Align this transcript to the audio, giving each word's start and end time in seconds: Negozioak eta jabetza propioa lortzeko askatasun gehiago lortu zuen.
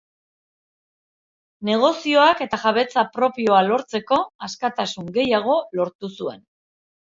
Negozioak 1.69 2.41
eta 2.47 2.59
jabetza 2.63 3.05
propioa 3.19 3.61
lortzeko 3.69 4.21
askatasun 4.49 5.15
gehiago 5.21 5.61
lortu 5.83 6.15
zuen. 6.19 6.45